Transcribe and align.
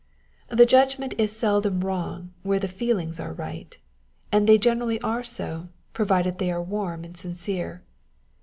The 0.49 0.65
judgment 0.65 1.13
is 1.19 1.31
seldom 1.31 1.81
wrong 1.81 2.33
where 2.41 2.57
the 2.57 2.67
feelings 2.67 3.19
are 3.19 3.33
right; 3.33 3.77
and 4.31 4.47
they 4.47 4.57
generally 4.57 4.99
are 5.01 5.23
so, 5.23 5.67
provided 5.93 6.39
they 6.39 6.51
are 6.51 6.59
warm 6.59 7.03
and 7.03 7.15
sincere. 7.15 7.83